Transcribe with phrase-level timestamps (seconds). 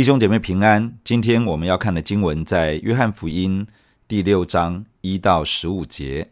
[0.00, 3.66] 弟兄姐妹平安，今天我们要看的经文在约翰福音
[4.08, 6.30] 第六章一到十五节。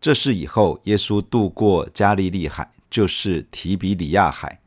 [0.00, 4.60] 这事以后，耶稣渡过加利利海，就是提比里亚海。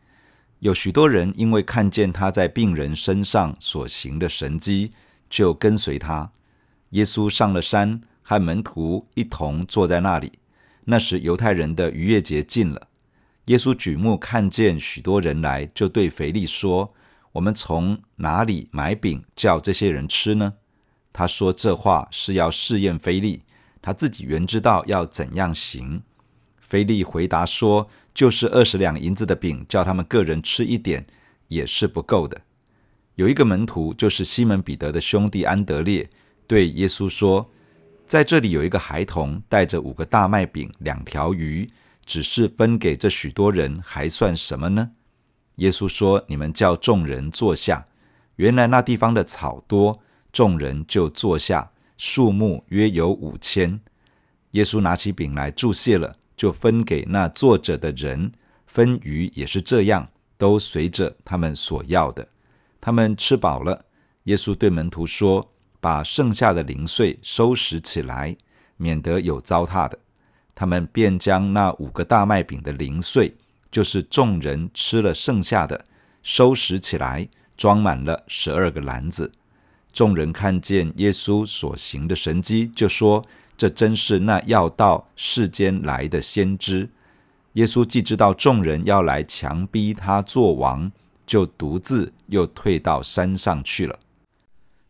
[0.59, 4.91] 有许多人因为看见他在病人身上所行的神迹，
[5.29, 6.33] 就跟随他。
[6.89, 10.33] 耶稣上了山，和门徒一同坐在那里。
[10.83, 12.89] 那时犹太人的逾越节近了。
[13.45, 16.93] 耶稣举目看见许多人来，就对腓力说。
[17.33, 20.53] 我们从哪里买饼叫这些人吃呢？
[21.13, 23.41] 他说这话是要试验腓力，
[23.81, 26.03] 他自己原知道要怎样行。
[26.59, 31.05] 腓力回答说：“就是二十两银子的饼，叫他们个人吃一点，
[31.47, 32.41] 也是不够的。”
[33.15, 36.09] 有一个门徒，就是西门彼得的兄弟安德烈，
[36.45, 37.49] 对耶稣说
[38.05, 41.67] ：“在这里有一个孩童，带着五个大麦饼、两条鱼，
[42.05, 44.91] 只是分给这许多人，还算什么呢？”
[45.57, 47.85] 耶稣说：“你们叫众人坐下。”
[48.37, 49.99] 原来那地方的草多，
[50.31, 53.79] 众人就坐下，数目约有五千。
[54.51, 58.31] 耶稣拿起饼来，祝谢了，就分给那坐着的人。
[58.67, 62.27] 分鱼也是这样，都随着他们所要的。
[62.79, 63.85] 他们吃饱了。
[64.23, 68.35] 耶稣对门徒说：“把剩下的零碎收拾起来，
[68.75, 69.97] 免得有糟蹋的。”
[70.53, 73.35] 他们便将那五个大麦饼的零碎。
[73.71, 75.85] 就是众人吃了剩下的，
[76.23, 79.31] 收拾起来，装满了十二个篮子。
[79.91, 83.25] 众人看见耶稣所行的神迹，就说
[83.57, 86.89] ：“这真是那要到世间来的先知。”
[87.53, 90.91] 耶稣既知道众人要来强逼他做王，
[91.25, 93.97] 就独自又退到山上去了。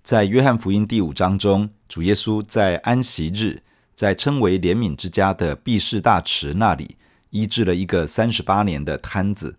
[0.03, 3.61] 在约翰福音第五章中，主耶稣在安息日，
[3.95, 6.97] 在称为怜悯之家的毕士大池那里。
[7.29, 9.57] 医治了一个三十八年的瘫子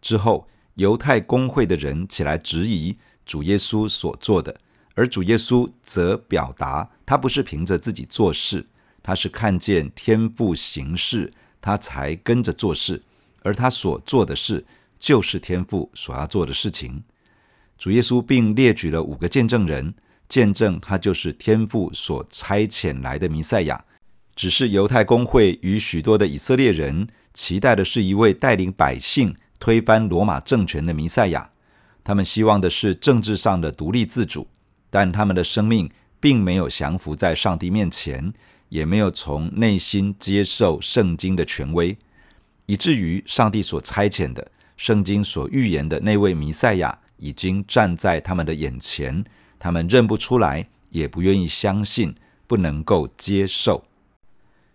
[0.00, 4.60] 之后，犹太公会的人起来质疑主耶稣所做的，
[4.94, 8.66] 而主耶稣则表达他不是凭着自己做事，
[9.02, 13.02] 他是看见天父行事，他才跟着做事，
[13.42, 14.64] 而他所做的事
[14.98, 17.02] 就是天父所要做的事情。
[17.76, 19.94] 主耶稣并列举了五个见证人，
[20.28, 23.84] 见证他就是天父所差遣来的弥赛亚。
[24.34, 31.50] 只是犹太公会与许多的以色列人期待的是一位带领百姓推翻罗马政权的弥赛亚，
[32.02, 34.48] 他们希望的是政治上的独立自主，
[34.88, 38.32] 但他们的生命并没有降服在上帝面前，
[38.70, 41.96] 也没有从内心接受圣经的权威，
[42.66, 49.24] 以至于上帝所差遣的、圣经所预言的那位弥赛亚已经站在他们的眼前，
[49.58, 52.14] 他们认不出来，也不愿意相信，
[52.46, 53.84] 不能够接受。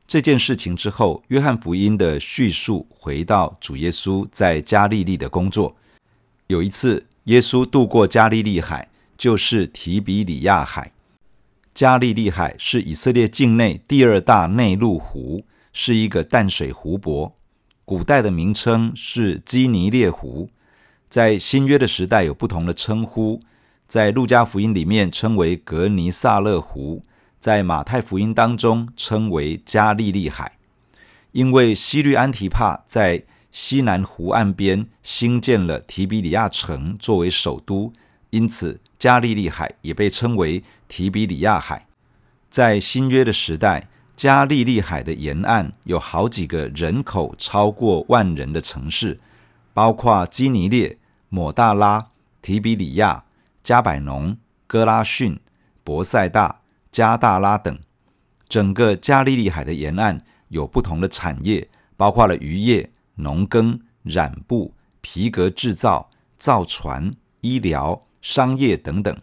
[0.07, 5.75] 这件事情之后，约翰福音的叙述回到主耶稣在加利利的工作。
[6.47, 10.91] 有一次，耶稣渡过加利利海，就是提比里亚海。
[11.73, 15.43] 加利利海是以色列境内第二大内陆湖，
[15.73, 17.35] 是一个淡水湖泊。
[17.83, 20.49] 古代的名称是基尼列湖，
[21.09, 23.41] 在新约的时代有不同的称呼，
[23.87, 27.01] 在路加福音里面称为格尼撒勒湖。
[27.45, 30.53] 在马太福音当中称为加利利海，
[31.31, 37.93] 因为希律安提帕在西南湖岸边兴建了提比里亚城作为首都，
[38.31, 41.85] 因此加利利海也被称为提比里亚海。
[42.49, 49.19] 在新约的时代，加利利海的沿岸有好几个人口超过万人的城市，
[49.71, 50.97] 包括基尼列、
[51.29, 52.07] 抹大拉、
[52.41, 53.23] 提比里亚、
[53.63, 54.35] 加百农、
[54.65, 55.39] 哥拉逊、
[55.83, 56.61] 伯赛大。
[56.95, 57.77] 加大拉等，
[58.47, 61.67] 整个加利利海的沿岸有不同的产业，
[61.97, 69.13] 包括了渔业、农耕、染布、皮革制造、造船、医疗、商业等等。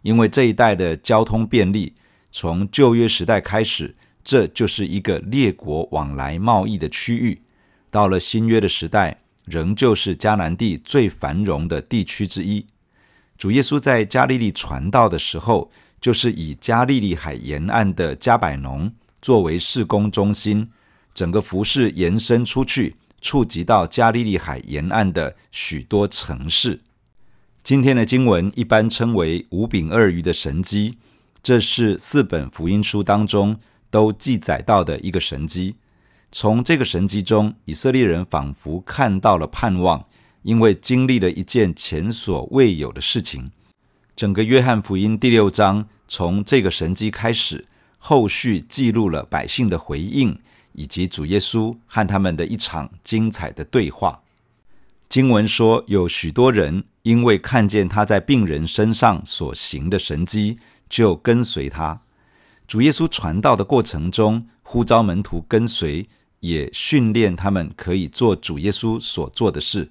[0.00, 1.92] 因为这一带的交通便利，
[2.30, 3.94] 从旧约时代开始，
[4.24, 7.42] 这就是一个列国往来贸易的区域。
[7.90, 12.64] 到了新约的时代，仍旧是迦南地最繁荣的地区之一。
[13.36, 15.70] 主耶稣在加利利传道的时候，
[16.00, 20.70] 就是以加利利海沿岸的加百农作为事工中心，
[21.12, 26.80] 整个服事延伸出去，触及到加利利海沿岸的许多城市。
[27.62, 30.96] 今天的经文一般称为五饼二鱼的神迹，
[31.42, 33.58] 这是四本福音书当中
[33.90, 35.76] 都记载到的一个神迹。
[36.32, 40.02] 从这个神迹中，以色列人仿佛看到了盼望，
[40.42, 43.50] 因为经历了一件前所未有的事情。
[44.20, 47.64] 整个约翰福音第六章从这个神迹开始，
[47.96, 50.38] 后续记录了百姓的回应，
[50.74, 54.20] 以及主耶稣和他们的一场精彩的对话。
[55.08, 62.02] 经文说，有许多人因为看见他在病人身上所行的神迹，就跟随他。
[62.68, 66.06] 主耶稣传道的过程中，呼召门徒跟随，
[66.40, 69.90] 也训练他们可以做主耶稣所做的事。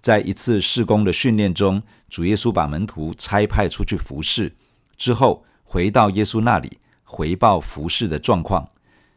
[0.00, 4.54] 在一次事工的训练中，主耶稣把门徒差派出去服侍，
[4.96, 8.68] 之后回到耶稣那里，回报服侍的状况。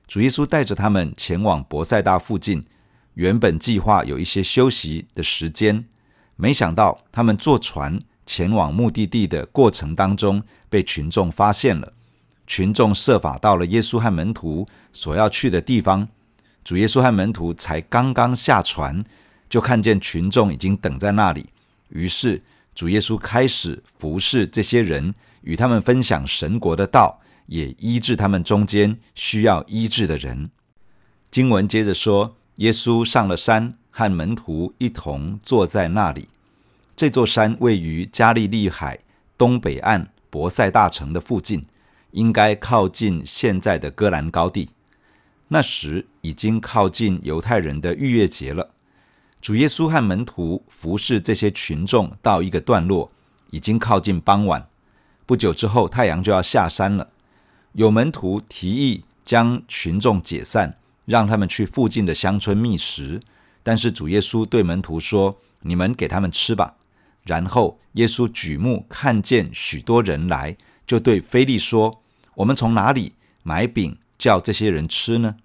[0.08, 2.64] 主耶稣带着他们前往伯赛大附近。
[3.16, 5.86] 原本计划有一些休息的时间，
[6.36, 11.94] 没想到他们坐船前往目的地的过程当中，被群众发现了。
[12.48, 16.08] 群众设法到了耶稣和门徒所要去的地方，
[16.64, 19.04] 主耶稣和门徒才刚刚下船，
[19.50, 21.50] 就看见群众已经等在那里。
[21.90, 22.42] 于是
[22.80, 30.50] 主耶稣开始服侍这些人，与他们分享神国的道，也医治他们中间需要医治的人。
[31.30, 32.38] 经文接着说。
[32.60, 36.30] 耶稣上了山，和门徒一同坐在那里。
[36.96, 39.00] 这座山位于加利利海
[39.38, 41.66] 东北岸伯赛大城的附近，
[42.12, 44.70] 应该靠近现在的戈兰高地。
[45.50, 48.72] 那时已经靠近犹太人的逾越节了。
[49.42, 53.10] 主耶稣和门徒服侍这些群众到一个段落，
[53.52, 54.68] 已经靠近傍晚。
[55.26, 57.10] 不久之后，太阳就要下山了。
[57.74, 60.76] 有门徒提议将群众解散。
[61.06, 63.20] 让他们去附近的乡村觅食，
[63.64, 66.76] 但是主耶稣对门徒说：“你们给他们吃吧。”
[67.26, 70.56] 然后耶稣举目看见许多人来，
[70.86, 72.04] 就对腓利说
[72.38, 75.38] ：“我们从哪里买饼叫这些人吃呢？”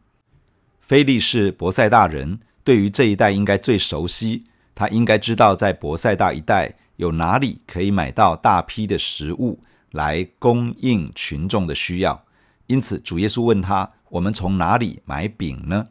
[0.87, 4.43] 腓利是伯赛大人，对于这一带应该最熟悉。
[4.75, 9.61] 他应该知道在伯赛大一带有哪里可以买到大批的食物
[9.93, 12.25] 来供应群众的需要。
[12.67, 13.93] 因此，主耶稣问他。
[14.11, 15.89] 我们从哪里买饼呢？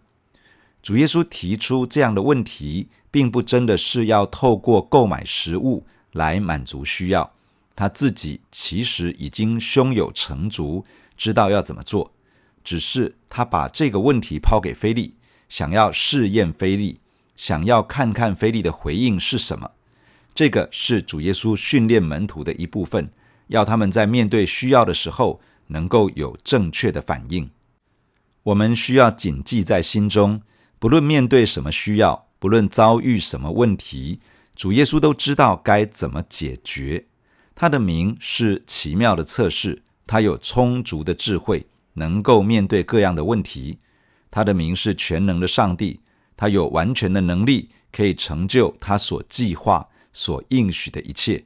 [0.82, 7.34] 主耶稣提出这样的问题，并不真的是要透过购买食物来满足需要。
[7.76, 10.86] 他自己其实已经胸有成竹，
[11.18, 12.14] 知道要怎么做。
[12.64, 15.16] 只是他把这个问题抛给菲利，
[15.54, 17.00] 想要试验菲利，
[17.38, 19.70] 想要看看菲利的回应是什么。
[20.34, 23.12] 这个是主耶稣训练门徒的一部分，
[23.50, 27.52] 要他们在面对需要的时候，能够有正确的反应。
[28.42, 30.42] 我们需要谨记在心中，
[30.80, 34.18] 不论面对什么需要，不论遭遇什么问题，
[34.56, 37.06] 主耶稣都知道该怎么解决。
[37.54, 43.78] 他的名是奇妙的测试，他有充足的智慧，能够面对各样的问题。
[44.34, 46.00] 他的名是全能的上帝，
[46.36, 51.46] 他有完全的能力，可以成就他所计划、所应许的一切。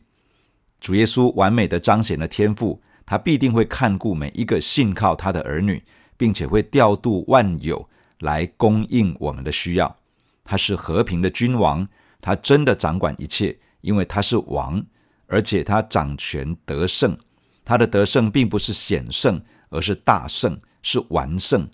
[0.80, 5.84] 主耶稣完美的彰显了天赋，他必定会看顾每一个信靠他的儿女。
[6.18, 7.88] 并且会调度万有
[8.22, 9.96] 来供应我们的需要。
[10.44, 11.88] 他是和平的君王，
[12.20, 14.84] 他真的掌管一切，因为他是王，
[15.28, 17.16] 而且他掌权得胜。
[17.64, 19.40] 他的得胜并不是险胜，
[19.70, 21.70] 而是大胜，是完胜。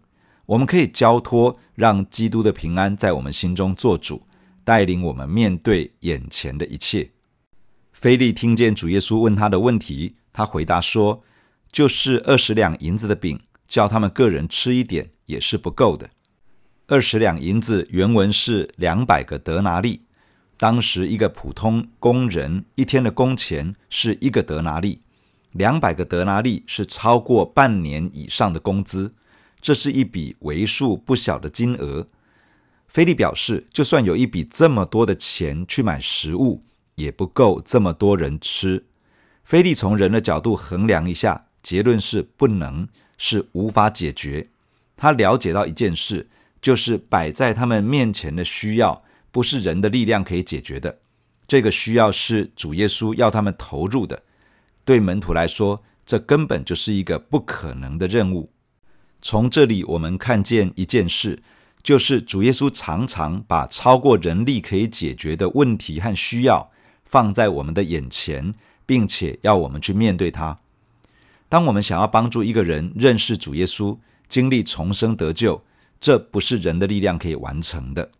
[0.46, 4.24] 我们可以交托，让基督的平安在我们心中做主，
[4.64, 7.12] 带领我们面对眼前的一切。
[7.92, 11.24] 腓利听见主耶稣问他的问题，他回答说
[11.72, 16.12] ：“就是二十两银子的饼。”叫他们个人吃一点也是不够的。
[16.86, 20.02] 二十两银子原文是两百个德拿利，
[20.58, 25.02] 当时一个普通工人一天的工钱是一个德拿利，
[25.54, 29.16] 两百个德拿利是超过半年以上的工资，
[29.64, 32.06] 这是一笔为数不小的金额。
[32.88, 36.62] 菲利表示，就算有一笔这么多的钱去买食物，
[36.94, 38.86] 也不够这么多人吃。
[39.44, 42.88] 菲利从人的角度衡量一下，结论是不能。
[43.16, 44.50] 是无法解决。
[44.98, 46.28] 他了解到一件事，
[46.62, 49.02] 就是摆在他们面前的需要，
[49.32, 51.00] 不是人的力量可以解决的。
[51.48, 54.24] 这个需要是主耶稣要他们投入的。
[54.84, 58.50] 对门徒来说，这根本就是一个不可能的任务。
[59.24, 61.40] 从这里我们看见一件事，
[61.82, 66.70] 就是主耶稣常常把超过人力可以解决的问题和需要
[67.06, 68.54] 放在我们的眼前，
[68.86, 70.60] 并且要我们去面对它。
[71.48, 75.64] 当我们想要帮助一个人认识主耶稣、经历重生得救，
[76.02, 78.12] 这不是人的力量可以完成的。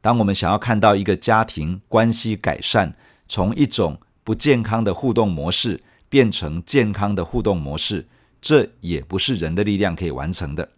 [0.00, 2.94] 当我们想要看到一个家庭关系改善，
[3.26, 8.06] 从一种不健康的互动模式变成健康的互动模式，
[8.44, 10.68] 这也不是人的力量可以完成的。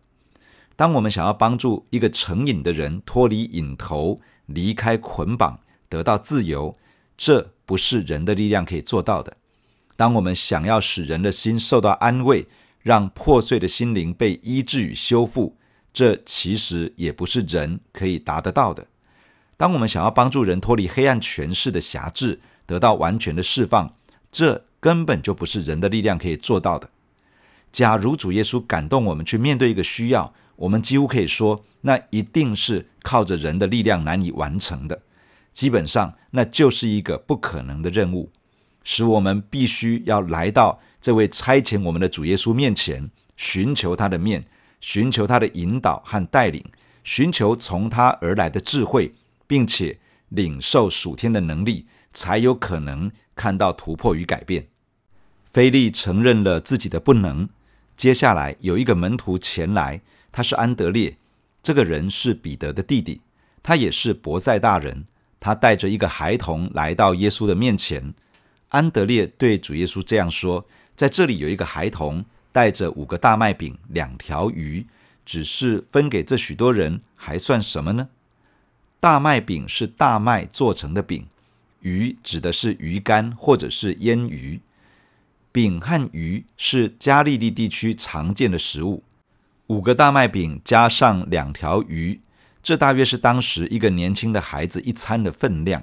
[0.77, 5.59] 当我们想要帮助一个成瘾的人脱离瘾头、离开捆绑、
[5.89, 6.77] 得到自由，
[7.17, 9.37] 这不是人的力量可以做到的。
[9.97, 12.47] 当我们想要使人的心受到安慰，
[12.85, 15.57] 让破碎的心灵被医治与修复，
[15.93, 18.87] 这其实也不是人可以达得到的。
[19.57, 23.93] 当我们想要帮助人脱离黑暗权势的辖制，得到完全的释放，
[24.31, 26.91] 这根本就不是人的力量可以做到的。
[27.73, 35.03] 假如主耶稣感动我们去面对一个需要，我们几乎可以说，那一定是靠着人的力量难以完成的。
[35.53, 38.31] 基本上，那就是一个不可能的任务，
[38.83, 44.47] 使我们必须要来到这位差遣我们的主耶稣面前，寻求他的面，
[44.81, 46.65] 寻求他的引导和带领，
[47.05, 49.15] 寻求从他而来的智慧，
[49.47, 54.69] 并且领受属天的能力，才有可能看到突破与改变。
[55.51, 57.49] 菲利承认了自己的不能。
[57.97, 61.17] 接下来有一个门徒前来，他是安德烈，
[61.63, 63.23] 这个人是彼得的弟弟，
[63.63, 65.05] 他也是伯赛大人。
[65.41, 68.13] 他带着一个孩童来到耶稣的面前。
[68.71, 74.87] 安德烈对主耶稣这样说：“在这里有一个孩童，带着五个大麦饼、两条鱼，
[75.25, 78.09] 只是分给这许多人，还算什么呢？”
[78.99, 81.27] 大麦饼是大麦做成的饼，
[81.81, 84.61] 鱼指的是鱼干或者是腌鱼。
[85.57, 89.03] 饼和鱼是加利利地区常见的食物。
[89.69, 92.21] 五个大麦饼加上两条鱼，
[92.63, 95.83] 这大约是当时一个年轻的孩子一餐的分量。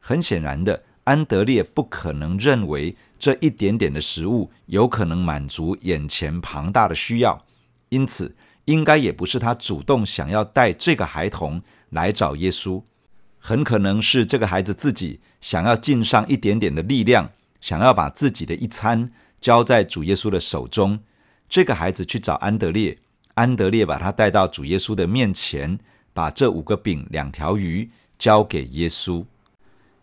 [0.00, 7.44] 很显然的，安德烈不可能认为这一点点的食物有可能满足眼前庞大的需要，
[7.90, 8.34] 因此
[8.64, 12.82] 应该也不是他主动想要带这个孩童来找耶稣。
[13.38, 17.30] 很可能是这个孩子自己想要尽上一点点的力量。
[17.60, 19.10] 想要把自己的一餐
[19.40, 21.00] 交在主耶稣的手中，
[21.48, 22.98] 这个孩子去找安德烈，
[23.34, 25.78] 安德烈把他带到主耶稣的面前，
[26.12, 29.24] 把这五个饼、两条鱼交给耶稣。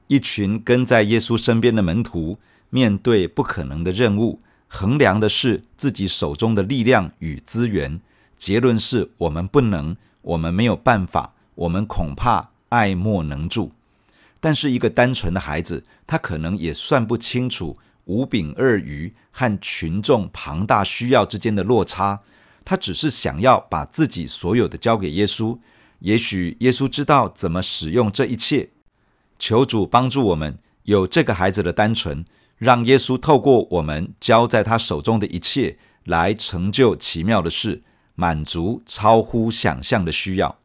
[0.08, 2.38] 一群跟在耶稣身边的门徒，
[2.70, 8.00] 面对不可能的任务，衡量的是自己手中的力量与资源，
[8.38, 13.72] 结论是我们不能，我们没有办法，我们恐怕爱莫能助。
[14.46, 22.20] 但是，一个单纯的孩子，他可能也算不清楚五饼二鱼和群众庞大需要之间的落差。
[22.66, 25.58] 他只是想要把自己所有的交给耶稣。
[26.00, 28.72] 也许耶稣知道怎么使用这一切。
[29.40, 32.26] 求主帮助我们有这个孩子的单纯，
[32.58, 37.82] 让耶稣透过我们交在他手中的一切，来成就奇妙的事，
[38.16, 40.60] 满足超乎想象的需要。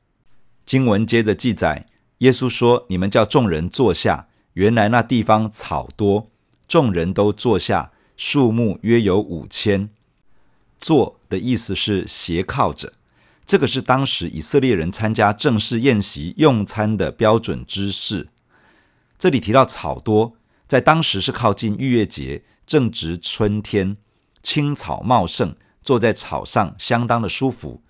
[0.66, 1.86] 经文接着记载。
[2.18, 6.30] 耶稣说：“你们叫众人坐下。”原来那地方草多，
[6.66, 9.88] 众人都坐下，数目约有五千。
[10.80, 12.94] 坐的意思是斜靠着，
[13.46, 18.26] 这个是当时以色列人参加正式宴席用餐的标准姿势。
[19.16, 20.32] 这里提到草多，
[20.66, 23.96] 在当时是靠近逾越节，正值春天，
[24.42, 27.80] 青草茂盛，坐在草上相当的舒服。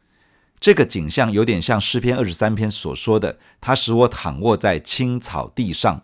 [0.61, 6.03] 这个景象有点像诗篇二十三篇所说的：“他使我躺卧在青草地上。”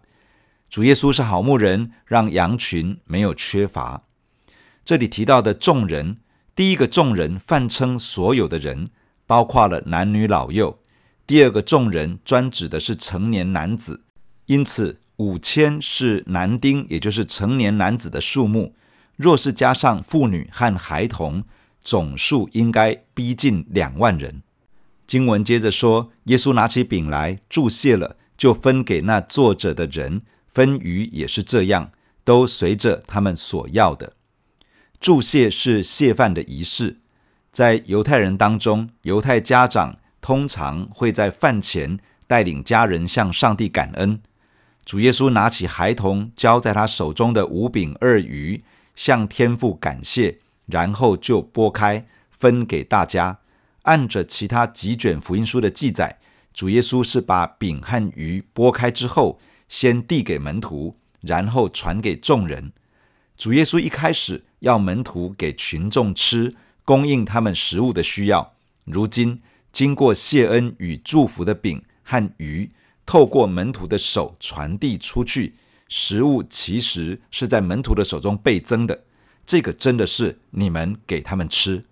[0.70, 4.02] 主耶稣是好牧人，让羊群没有缺乏。
[4.84, 6.18] 这里提到的众人，
[6.54, 8.88] 第一个众人泛称所有的人，
[9.26, 10.78] 包括了男女老幼；
[11.26, 14.02] 第二个众人专指的是成年男子，
[14.46, 18.74] 因此五千是男丁，也就是成年男子的数目。
[19.16, 21.44] 若是加上妇女和孩童，
[21.84, 24.42] 总数应该逼近两万人。
[25.06, 30.22] 经文接着说，耶稣拿起饼来，祝谢了，就分给那坐着的人。
[30.48, 31.90] 分鱼也是这样，
[32.24, 34.14] 都随着他们所要的。
[34.98, 36.96] 祝谢是谢饭的仪式，
[37.52, 44.22] 在犹太人当中，犹太家长通常会在饭前带领家人向上帝感恩。
[44.84, 48.62] 主耶稣拿起孩童交在他手中的五饼二鱼，
[48.94, 50.38] 向天父感谢。
[50.66, 53.38] 然后就拨开，分给大家。
[53.82, 56.18] 按着其他几卷福音书的记载，
[56.52, 62.72] 主耶稣是把饼和鱼拨开之后，先递给门徒，然后传给众人。
[63.36, 66.54] 主耶稣一开始要门徒给群众吃，
[66.84, 68.54] 供应他们食物的需要。
[68.84, 69.42] 如今
[69.72, 72.70] 经过谢恩与祝福的饼和鱼，
[73.04, 75.56] 透过门徒的手传递出去，
[75.88, 79.04] 食物其实是在门徒的手中倍增的。
[79.46, 81.84] 这个真的是你们给他们吃，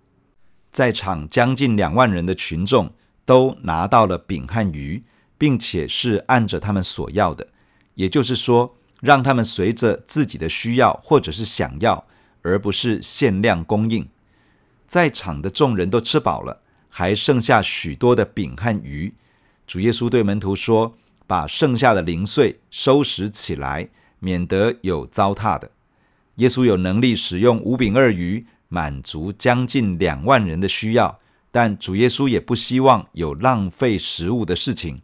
[0.71, 2.93] 在场将近两万人的群众
[3.25, 5.05] 都拿到了饼和鱼，
[5.37, 7.49] 并且是按着他们所要的，
[7.95, 12.07] 也就是说，让他们随着自己的需要或者是想要，
[12.43, 14.09] 而不是限量供应。
[14.87, 19.15] 在场的众人都吃饱了，还剩下许多的饼和鱼。
[19.67, 25.71] 主耶稣对门徒说：“把剩下的零碎收拾起来，免得有糟蹋的。”
[26.37, 31.21] 耶稣有能力使用五饼二鱼满足将近两万人的需要，
[31.51, 35.03] 但主耶稣也不希望有浪费食物的事情，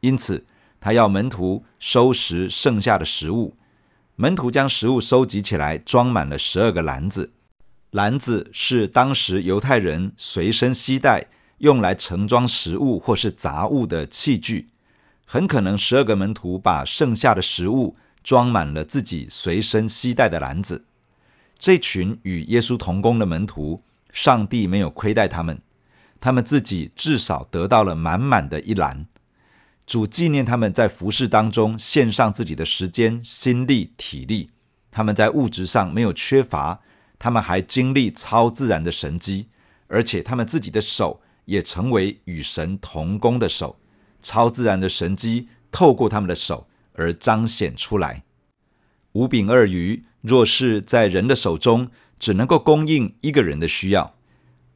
[0.00, 0.46] 因此
[0.80, 3.54] 他要门徒收拾剩下的食物。
[4.16, 7.32] 门徒将食物收集起来，装满了十二个篮子。
[7.90, 11.26] 篮子是当时犹太人随身携带，
[11.58, 14.68] 用来盛装食物或是杂物的器具。
[15.26, 20.84] 很可能十二个门徒把剩下的食物装满了自己随身携带的篮子。
[21.58, 25.60] 这群与耶稣同工的门徒，上帝没有亏待他们，
[26.20, 29.06] 他们自己至少得到了满满的一篮。
[29.86, 34.50] 主纪念他们在服事当中献上自己的时间、心力、体力。
[34.90, 36.80] 他们在物质上没有缺乏，
[37.18, 39.48] 他们还经历超自然的神迹，
[39.88, 43.78] 而且他们自己的手也成为与神同工的手。
[44.22, 46.68] 超自然的神迹透过他们的手
[47.00, 48.22] 而彰显出来。
[49.12, 51.88] 五饼二鱼若是在人的手中，
[52.18, 54.12] 只能够供应一个人的需要；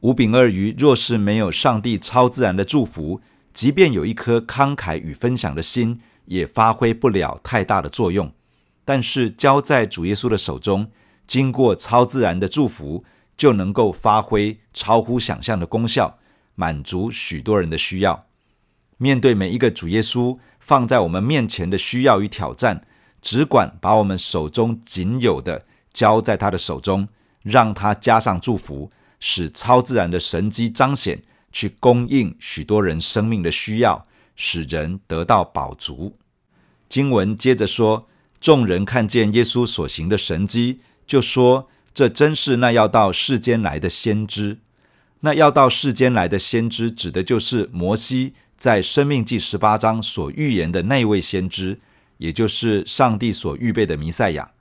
[0.01, 3.21] 五饼二鱼若是没有上帝超自然的祝福，
[3.53, 8.33] 即便有一颗慷慨与分享的心，也发挥不了太大的作用。
[8.83, 10.91] 但是交在主耶稣的手中，
[11.25, 13.05] 经过超自然的祝福，
[13.37, 16.19] 就能够发挥超乎想象的功效，
[16.55, 18.25] 满足许多人的需要。
[18.97, 22.81] 面对每一个主耶稣放在我们面前的需要与挑战，
[23.21, 27.07] 只管把我们手中仅有的交在他的手中，
[27.43, 31.21] 让他加上祝福，使超自然的神迹彰显。
[31.51, 34.05] 去供应许多人生命的需要，
[34.35, 36.13] 使人得到饱足。
[36.89, 38.09] 经文接着说，
[38.41, 44.57] 众人看见耶稣所行的神迹，就说：“这真是那要到世间来的先知。”
[45.21, 48.33] 那要到世间来的先知，指的就是摩西
[48.65, 51.77] 在《生命记》十八章所预言的那位先知，
[52.17, 54.53] 也就是上帝所预备的弥赛亚。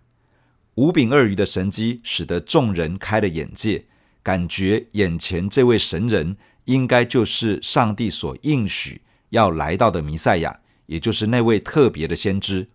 [0.74, 3.86] 五饼二鱼的神迹，使得众人开了眼界，
[4.22, 6.36] 感觉眼前这位神人。
[6.66, 12.68] 应该就是上帝所应许要来到的弥赛亚，也就是那位特别的先知。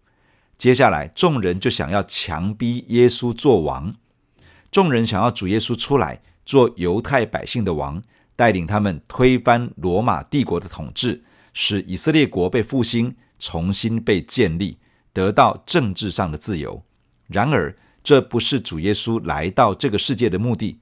[0.57, 3.93] 接下来，众人就想要强逼耶稣做王，
[4.71, 8.01] 众人想要主耶稣出来做犹太百姓的王，
[8.39, 14.77] 带领他们推翻罗马帝国的统治，使以色列国被复兴，重新被建立，
[15.11, 16.81] 得到政治上的自由。
[17.27, 20.79] 然而，这不是主耶稣来到这个世界的目的。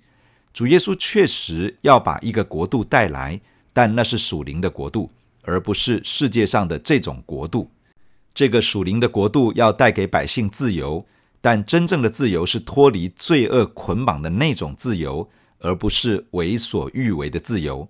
[0.53, 3.41] 主耶稣确实要把一个国度带来，
[3.73, 5.09] 但那是属灵的国度，
[5.41, 7.71] 而不是世界上的这种国度。
[8.35, 11.07] 这个属灵的国度要带给百姓自由，
[11.41, 15.27] 但真正的自由是脱离罪恶捆绑的那种自由，
[15.59, 17.87] 而不是为所欲为的自由。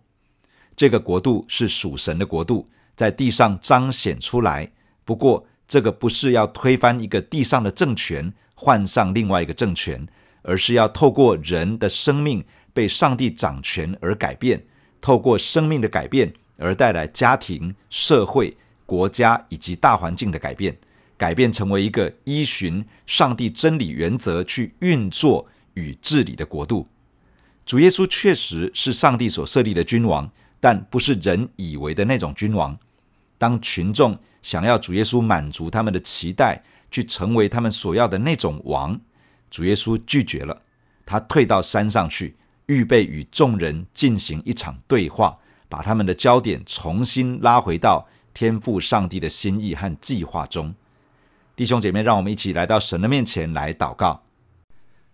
[0.76, 4.72] 这个国度是属神的国度，在地上彰显出来。
[5.04, 10.08] 不过，这个不是要推翻一个地上的政权，换上另外一个政权，
[10.42, 12.46] 而是要透过人的生命。
[12.74, 14.64] 被上帝掌权而改变，
[15.02, 20.78] 透过生命的改变而带来家庭、社会、国家以及大环境的改变，
[21.18, 26.88] 改变成为一个依循上帝真理原则去运作与治理的国度。
[27.68, 32.80] 主耶稣确实是上帝所设立的君王，但不是人以为的那种君王。
[33.38, 38.98] 当群众想要主耶稣满足他们的期待，去成为他们所要的那种王，
[39.52, 40.62] 主耶稣拒绝了，
[41.06, 42.38] 他退到山上去。
[42.68, 50.74] 预备与众人进行一场对话，把他们的焦点重新拉回到天赋上帝的心意和计划中。
[51.58, 54.24] 弟兄姐妹，让我们一起来到神的面前来祷告。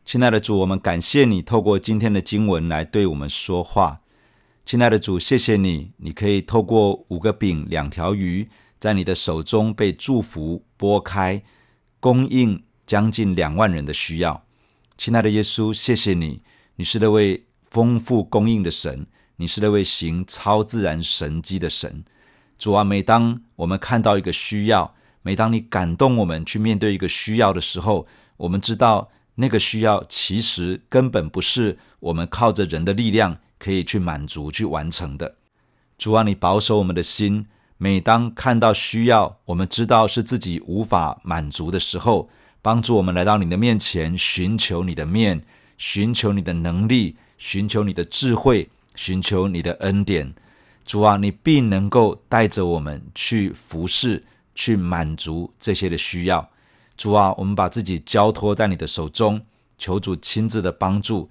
[0.05, 4.01] 亲爱的主，我们感谢你透过今天的经文来对我们说话。
[4.65, 11.41] 亲爱的主，谢谢你，你可以透过五个饼、两条鱼，在你的手中被祝福拨开，
[12.01, 14.43] 供应将近两万人的需要。
[14.97, 16.43] 亲爱的耶稣，谢谢你。
[16.75, 22.03] 你是那位丰富供应的神，你是那位行超自然神迹的神。
[22.57, 35.35] 主啊，每当我们看到一个需要，每当你感动我们去面对一个需要的时候，我们知道那个需要其实根本不是我们靠着人的力量可以去满足、去完成的。
[35.97, 37.45] 主啊，你保守我们的心，
[37.77, 42.29] 每当看到需要，我们知道是自己无法满足的时候，
[42.61, 45.43] 帮助我们来到你的面前，寻求你的面。
[45.75, 50.33] 寻求你的能力，寻求你的智慧，寻求你的恩典，
[50.85, 54.23] 主啊，你必能够带着我们去服侍，
[54.55, 56.47] 去满足这些的需要。
[57.03, 59.41] 主啊，我们把自己交托在你的手中，
[59.77, 61.29] 求主亲自的帮助。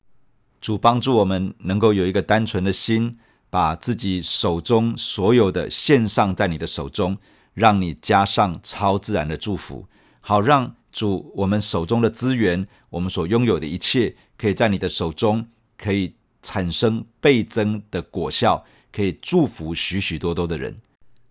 [0.60, 3.16] 主帮助我们能够有一个单纯的心，
[3.48, 7.16] 把自己手中所有的献上在你的手中，
[7.54, 9.86] 让你加上超自然的祝福，
[10.20, 14.14] 好让主我们手中的资源，我们所拥有的一切。
[14.36, 15.46] 可以在你的手中，
[15.78, 20.76] 可以产生倍增的果效，可以祝福许许多多的人。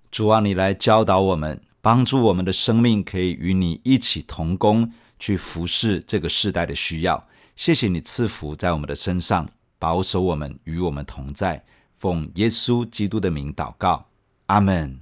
[0.10, 7.28] 主啊，你来教导我们，帮助我们的生命可以与你一起同工，去服侍这个世代的需要。
[7.56, 11.66] 谢谢你赐福在我们的身上，保守我们，与我们同在。
[11.94, 14.08] 奉耶稣基督的名祷告，
[14.46, 15.02] 阿门。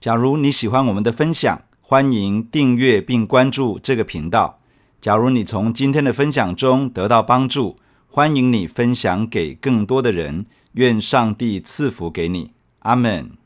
[0.00, 4.60] 假如你喜欢我们的分享，欢迎订阅并关注这个频道。
[5.00, 7.76] 假如你从今天的分享中得到帮助，
[8.08, 10.46] 欢迎你分享给更多的人。
[10.72, 13.41] 愿上帝赐福给你，阿门。